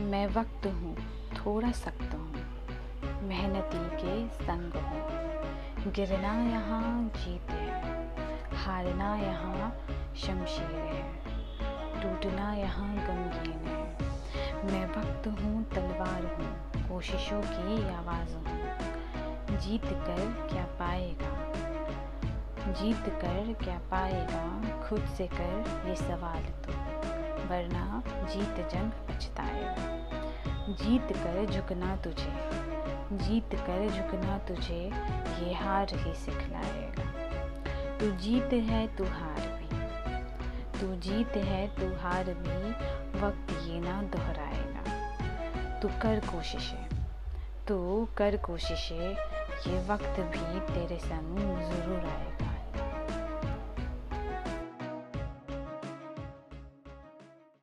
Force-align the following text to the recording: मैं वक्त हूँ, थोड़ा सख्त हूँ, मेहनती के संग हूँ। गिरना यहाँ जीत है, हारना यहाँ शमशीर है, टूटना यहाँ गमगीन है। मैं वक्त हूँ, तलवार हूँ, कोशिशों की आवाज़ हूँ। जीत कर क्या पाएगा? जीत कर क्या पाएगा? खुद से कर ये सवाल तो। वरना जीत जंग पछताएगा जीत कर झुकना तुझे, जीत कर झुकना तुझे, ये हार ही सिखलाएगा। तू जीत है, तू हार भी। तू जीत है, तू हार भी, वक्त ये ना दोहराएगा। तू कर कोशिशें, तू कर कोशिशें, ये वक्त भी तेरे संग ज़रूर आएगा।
मैं 0.00 0.26
वक्त 0.26 0.66
हूँ, 0.66 0.94
थोड़ा 1.34 1.70
सख्त 1.70 2.14
हूँ, 2.14 3.28
मेहनती 3.28 3.96
के 3.96 4.44
संग 4.44 4.72
हूँ। 4.74 5.92
गिरना 5.92 6.32
यहाँ 6.50 7.10
जीत 7.16 7.50
है, 7.50 8.56
हारना 8.56 9.14
यहाँ 9.16 9.70
शमशीर 10.16 10.76
है, 10.76 11.02
टूटना 12.02 12.52
यहाँ 12.54 12.88
गमगीन 12.96 13.66
है। 13.66 13.82
मैं 14.64 14.84
वक्त 14.86 15.26
हूँ, 15.28 15.64
तलवार 15.64 16.24
हूँ, 16.34 16.88
कोशिशों 16.88 17.40
की 17.42 17.88
आवाज़ 17.94 18.34
हूँ। 18.36 19.58
जीत 19.58 19.84
कर 19.84 20.48
क्या 20.52 20.64
पाएगा? 20.64 21.34
जीत 22.72 23.12
कर 23.22 23.52
क्या 23.64 23.78
पाएगा? 23.90 24.44
खुद 24.88 25.04
से 25.06 25.26
कर 25.26 25.84
ये 25.88 25.96
सवाल 25.96 26.42
तो। 26.42 26.89
वरना 27.50 28.02
जीत 28.06 28.66
जंग 28.72 28.92
पछताएगा 29.08 30.00
जीत 30.70 31.12
कर 31.12 31.46
झुकना 31.50 31.96
तुझे, 31.96 32.32
जीत 33.12 33.54
कर 33.54 33.88
झुकना 33.90 34.38
तुझे, 34.38 34.80
ये 35.40 35.54
हार 35.54 35.94
ही 35.94 36.14
सिखलाएगा। 36.14 37.04
तू 37.98 38.10
जीत 38.16 38.52
है, 38.52 38.86
तू 38.96 39.04
हार 39.04 39.48
भी। 39.58 39.68
तू 40.80 40.94
जीत 41.00 41.36
है, 41.36 41.66
तू 41.68 41.88
हार 41.96 42.24
भी, 42.24 42.70
वक्त 43.20 43.50
ये 43.66 43.80
ना 43.80 44.02
दोहराएगा। 44.02 45.80
तू 45.80 45.88
कर 45.88 46.20
कोशिशें, 46.20 46.86
तू 47.68 48.08
कर 48.16 48.36
कोशिशें, 48.36 49.16
ये 49.66 49.86
वक्त 49.88 50.20
भी 50.20 50.60
तेरे 50.74 50.98
संग 50.98 51.38
ज़रूर 51.38 51.98
आएगा। 51.98 52.49